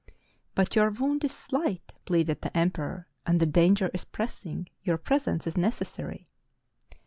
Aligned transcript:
"But 0.55 0.75
your 0.75 0.89
wound 0.89 1.23
is 1.25 1.31
slight," 1.31 1.93
pleaded 2.05 2.41
the 2.41 2.57
emperor, 2.57 3.05
"and 3.27 3.39
the 3.39 3.45
danger 3.45 3.91
is 3.93 4.03
pressing. 4.03 4.67
Your 4.81 4.97
presence 4.97 5.45
is 5.45 5.55
necessary." 5.55 6.27